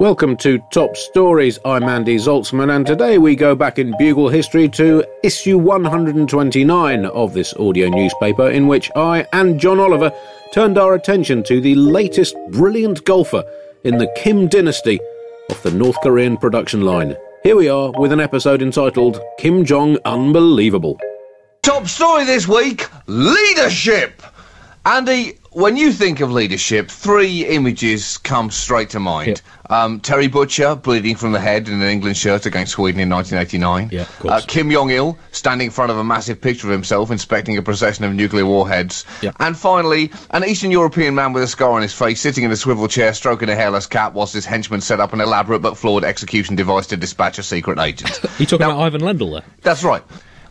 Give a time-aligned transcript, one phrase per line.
[0.00, 1.58] Welcome to Top Stories.
[1.62, 7.34] I'm Andy Zaltzman, and today we go back in Bugle history to issue 129 of
[7.34, 10.10] this audio newspaper, in which I and John Oliver
[10.54, 13.44] turned our attention to the latest brilliant golfer
[13.84, 14.98] in the Kim dynasty
[15.50, 17.14] off the North Korean production line.
[17.42, 20.98] Here we are with an episode entitled Kim Jong Unbelievable.
[21.60, 24.22] Top story this week leadership.
[24.86, 29.42] Andy, when you think of leadership, three images come straight to mind.
[29.68, 33.90] Um, Terry Butcher bleeding from the head in an England shirt against Sweden in 1989.
[33.92, 34.26] Yeah, of.
[34.26, 37.62] Uh, Kim Jong Il standing in front of a massive picture of himself inspecting a
[37.62, 39.04] procession of nuclear warheads.
[39.22, 39.32] Yeah.
[39.38, 42.56] And finally, an Eastern European man with a scar on his face sitting in a
[42.56, 46.04] swivel chair stroking a hairless cat whilst his henchmen set up an elaborate but flawed
[46.04, 48.20] execution device to dispatch a secret agent.
[48.38, 49.44] You talking Now- about Ivan Lendl there?
[49.62, 50.02] That's right.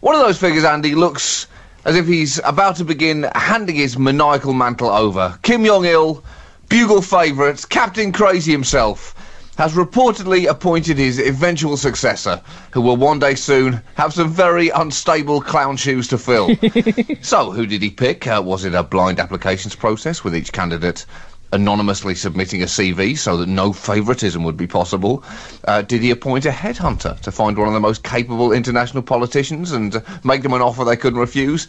[0.02, 1.48] One of those figures, Andy, looks
[1.90, 5.36] as if he's about to begin handing his maniacal mantle over.
[5.42, 6.24] Kim Jong il,
[6.70, 9.16] bugle favourite, Captain Crazy himself,
[9.58, 15.42] has reportedly appointed his eventual successor, who will one day soon have some very unstable
[15.42, 16.56] clown shoes to fill.
[17.22, 18.28] so, who did he pick?
[18.28, 21.08] Uh, was it a blind applications process with each candidate
[21.52, 25.24] anonymously submitting a CV so that no favouritism would be possible?
[25.66, 29.72] Uh, did he appoint a headhunter to find one of the most capable international politicians
[29.72, 31.68] and uh, make them an offer they couldn't refuse?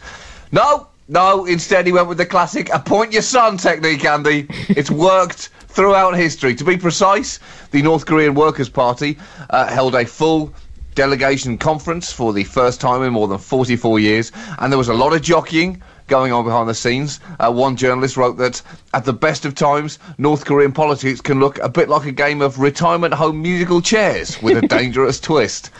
[0.51, 4.47] No, no, instead he went with the classic appoint your son technique, Andy.
[4.69, 6.55] It's worked throughout history.
[6.55, 7.39] To be precise,
[7.71, 9.17] the North Korean Workers' Party
[9.49, 10.53] uh, held a full
[10.95, 14.93] delegation conference for the first time in more than 44 years, and there was a
[14.93, 15.81] lot of jockeying
[16.11, 17.21] going on behind the scenes.
[17.39, 18.61] Uh, one journalist wrote that
[18.93, 22.41] at the best of times, North Korean politics can look a bit like a game
[22.41, 25.71] of retirement home musical chairs with a dangerous twist.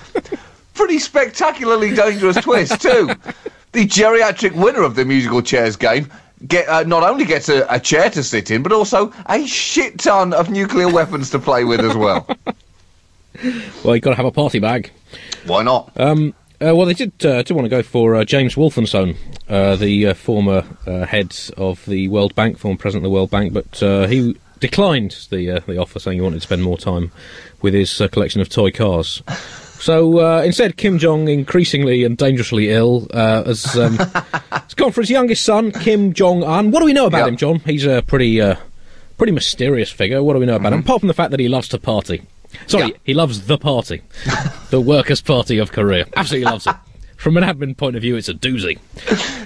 [0.74, 3.10] Pretty spectacularly dangerous twist, too.
[3.74, 6.10] The geriatric winner of the musical chairs game
[6.48, 10.00] get uh, not only gets a, a chair to sit in, but also a shit
[10.00, 12.26] ton of nuclear weapons to play with as well.
[13.84, 14.92] Well, you've got to have a party bag.
[15.46, 15.98] Why not?
[16.62, 19.16] Uh, well, they did uh, did want to go for uh, James Wolfensohn,
[19.50, 23.32] uh, the uh, former uh, head of the World Bank, former president of the World
[23.32, 26.78] Bank, but uh, he declined the uh, the offer, saying he wanted to spend more
[26.78, 27.12] time
[27.64, 29.22] with his uh, collection of toy cars.
[29.82, 33.98] So uh, instead, Kim Jong, increasingly and dangerously ill, uh, has, um,
[34.52, 36.70] has gone for his youngest son, Kim Jong Un.
[36.70, 37.28] What do we know about Yeah.
[37.30, 37.60] him, John?
[37.62, 38.58] He's a pretty uh,
[39.18, 40.22] pretty mysterious figure.
[40.22, 40.82] What do we know about him?
[40.82, 42.22] Apart from the fact that he loves to party.
[42.68, 42.98] Sorry, Yeah.
[43.04, 44.02] he loves the party,
[44.70, 46.06] the Workers' Party of Korea.
[46.16, 46.76] Absolutely loves it.
[47.18, 48.80] From an admin point of view, it's a doozy.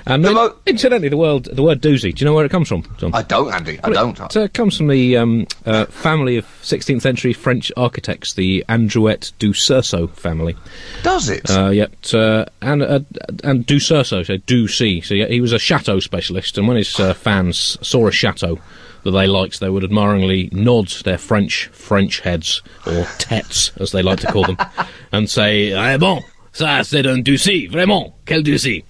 [0.06, 2.16] And The then, mo- incidentally, the word the word doozy.
[2.16, 3.12] Do you know where it comes from, John?
[3.14, 3.80] I don't, Andy.
[3.84, 4.18] I don't.
[4.18, 9.34] It uh, comes from the um, uh, family of 16th century French architects, the Androuet
[9.40, 10.56] du Cerceau family.
[11.04, 11.50] Does it?
[11.52, 13.00] Uh, yet, uh, and uh,
[13.44, 15.02] and du Cerceau, so du C.
[15.02, 18.58] So yeah, he was a chateau specialist, and when his uh, fans saw a chateau
[19.06, 24.02] that they liked, they would admiringly nod their French French heads or tets as they
[24.02, 24.58] like to call them,
[25.14, 26.22] and say, "Ah bon,
[26.54, 28.84] ça c'est un Ducy, vraiment, quel Ducy."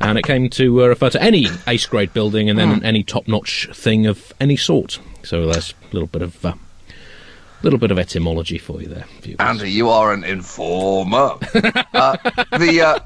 [0.00, 3.26] And it came to uh, refer to any ace grade building and then any top
[3.26, 4.98] notch thing of any sort.
[5.22, 6.44] So there's a little bit of.
[6.44, 6.54] Uh,
[7.62, 9.06] Little bit of etymology for you there.
[9.22, 9.36] viewers.
[9.40, 11.38] Andy, you are an informer.
[11.94, 12.14] uh,
[12.58, 12.98] the uh,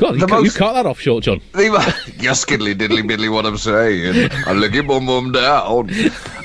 [0.00, 1.42] God, you, cut, you cut that off short, John.
[1.52, 1.64] the
[2.18, 4.30] you're skiddly diddly biddly what I'm saying.
[4.46, 5.90] I'm looking bum bum down.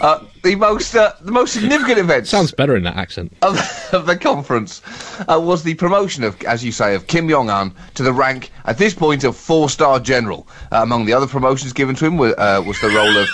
[0.02, 3.32] Uh, the most uh, the most significant event Sounds better in that accent.
[3.42, 3.58] of,
[3.94, 4.82] of the conference
[5.30, 8.52] uh, was the promotion of, as you say, of Kim Jong Un to the rank
[8.66, 10.50] at this point of four-star general.
[10.74, 13.30] Uh, among the other promotions given to him uh, was the role of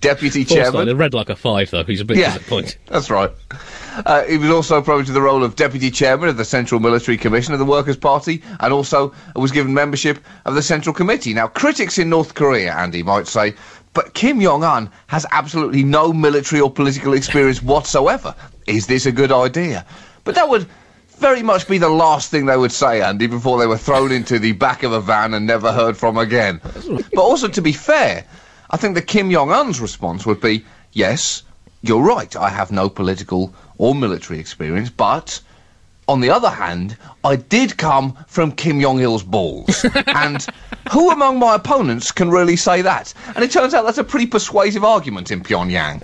[0.00, 0.86] deputy chairman.
[0.86, 1.84] They read like a five, though.
[1.84, 2.34] He's a bit Yeah.
[2.34, 2.76] disappointed.
[2.86, 3.30] That's right.
[4.06, 7.16] Uh, he was also promoted to the role of deputy chairman of the Central Military
[7.16, 11.34] Commission of the Workers' Party, and also was given membership of the Central Committee.
[11.34, 13.54] Now, critics in North Korea, Andy might say,
[13.92, 18.34] but Kim Jong Un has absolutely no military or political experience whatsoever.
[18.66, 19.84] Is this a good idea?
[20.22, 20.66] But that would
[21.18, 24.38] very much be the last thing they would say, Andy, before they were thrown into
[24.38, 26.60] the back of a van and never heard from again.
[26.62, 28.24] But also, to be fair,
[28.70, 31.42] I think that Kim Jong Un's response would be, yes,
[31.82, 35.40] you're right, I have no political or military experience, but
[36.10, 39.84] on the other hand, I did come from Kim Jong il's balls.
[40.06, 40.44] and
[40.92, 43.14] who among my opponents can really say that?
[43.34, 46.02] And it turns out that's a pretty persuasive argument in Pyongyang.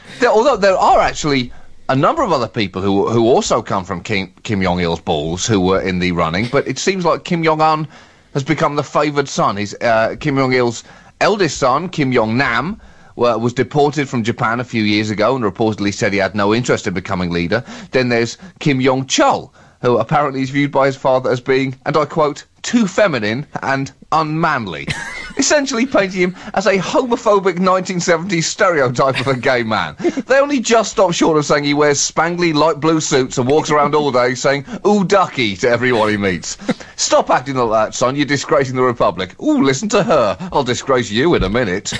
[0.20, 1.52] there, although there are actually
[1.90, 5.46] a number of other people who who also come from Kim, Kim Jong il's balls
[5.46, 7.86] who were in the running, but it seems like Kim Jong un
[8.32, 9.58] has become the favoured son.
[9.58, 10.84] He's uh, Kim Jong il's
[11.20, 12.80] eldest son, Kim Jong Nam.
[13.16, 16.52] wa- Was deported from Japan a few years ago and reportedly said he had no
[16.54, 17.62] interest in becoming leader.
[17.92, 19.50] Then there's Kim Jong Chol,
[19.82, 23.92] who apparently is viewed by his father as being, and I quote, too feminine and
[24.10, 24.88] unmanly.
[25.36, 29.96] essentially painting him as a homophobic 1970s stereotype of a gay man.
[29.98, 33.70] They only just stop short of saying he wears spangly light blue suits and walks
[33.70, 36.56] around all day saying, ooh, ducky, to everyone he meets.
[36.96, 39.40] Stop acting like that, son, you're disgracing the Republic.
[39.42, 41.92] Ooh, listen to her, I'll disgrace you in a minute.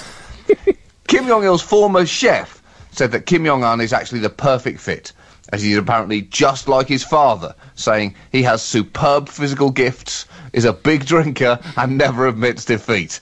[1.08, 2.62] Kim Jong il's former chef
[2.92, 5.12] said that Kim Jong un is actually the perfect fit,
[5.52, 10.72] as he's apparently just like his father, saying he has superb physical gifts, is a
[10.72, 13.20] big drinker, and never admits defeat.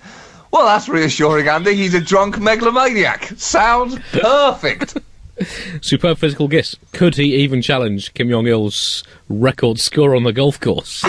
[0.52, 1.74] Well, that's reassuring, Andy.
[1.74, 3.24] He's a drunk megalomaniac.
[3.36, 4.98] Sounds perfect.
[5.80, 6.76] Superb physical gifts.
[6.92, 11.02] Could he even challenge Kim Jong Il's record score on the golf course?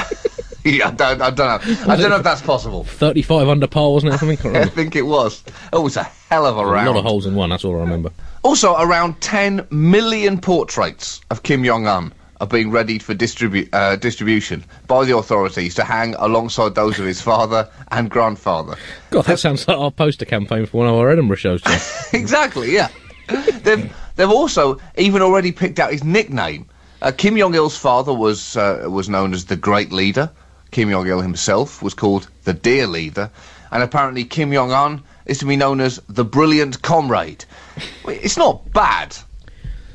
[0.63, 1.91] yeah, I don't, I don't know.
[1.91, 2.85] I don't know if that's possible.
[2.85, 4.23] 35 under par, wasn't it?
[4.23, 5.43] I think, I think it was.
[5.73, 6.87] Oh, it was a hell of a, a round.
[6.87, 8.11] A lot of holes in one, that's all I remember.
[8.43, 13.95] Also, around 10 million portraits of Kim Jong un are being readied for distribu- uh,
[13.95, 18.75] distribution by the authorities to hang alongside those of his father and grandfather.
[19.11, 21.61] God, that sounds like our poster campaign for one of our Edinburgh shows,
[22.13, 22.89] exactly, yeah.
[23.61, 26.67] they've, they've also even already picked out his nickname.
[27.01, 30.29] Uh, Kim Jong il's father was, uh, was known as the Great Leader.
[30.71, 33.31] Kim Jong il himself was called the Dear Leader.
[33.71, 37.45] And apparently, Kim Jong un is to be known as the Brilliant Comrade.
[38.05, 39.15] It's not bad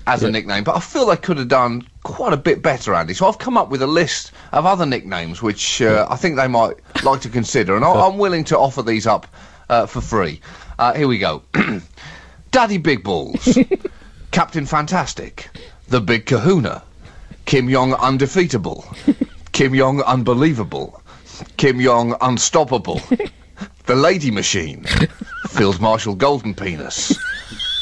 [0.09, 0.29] as yeah.
[0.29, 3.13] a nickname, but I feel they could have done quite a bit better, Andy.
[3.13, 6.49] So I've come up with a list of other nicknames which uh, I think they
[6.49, 9.27] might like to consider, and I'm willing to offer these up
[9.69, 10.41] uh, for free.
[10.79, 11.43] Uh, here we go.
[12.51, 13.59] Daddy Big Balls,
[14.31, 15.51] Captain Fantastic,
[15.89, 16.83] The Big Kahuna,
[17.45, 18.87] Kim Jong Undefeatable,
[19.53, 21.03] Kim Jong Unbelievable,
[21.59, 23.03] Kim Jong Unstoppable,
[23.85, 24.87] The Lady Machine,
[25.51, 27.19] Field Marshal Golden Penis,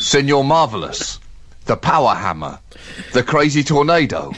[0.01, 1.21] Senor Marvelous,
[1.67, 2.59] the Power Hammer,
[3.13, 4.33] the Crazy Tornado,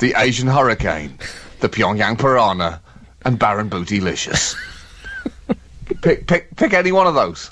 [0.00, 1.18] the Asian Hurricane,
[1.60, 2.80] the Pyongyang Piranha,
[3.24, 4.54] and Baron Bootylicious.
[6.02, 7.50] pick, pick, pick any one of those.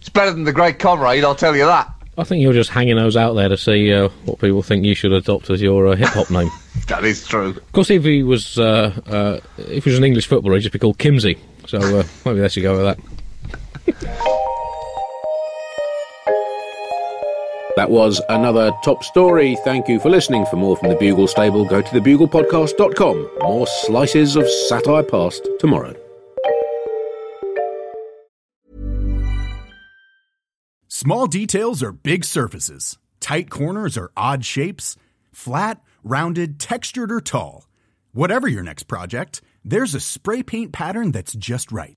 [0.00, 1.90] It's better than the Great Comrade, I'll tell you that.
[2.16, 4.94] I think you're just hanging those out there to see uh, what people think you
[4.94, 6.48] should adopt as your uh, hip hop name.
[6.86, 7.50] that is true.
[7.50, 10.72] Of course, if he was uh, uh if he was an English footballer, he'd just
[10.72, 11.38] be called Kimsey.
[11.66, 12.96] So uh, maybe there you go with
[13.96, 14.30] that.
[17.76, 19.56] That was another top story.
[19.64, 20.46] Thank you for listening.
[20.46, 23.30] For more from the Bugle stable, go to thebuglepodcast.com.
[23.40, 25.94] More slices of satire past tomorrow.
[30.88, 34.96] Small details are big surfaces, tight corners are odd shapes,
[35.32, 37.66] flat, rounded, textured, or tall.
[38.12, 41.96] Whatever your next project, there's a spray paint pattern that's just right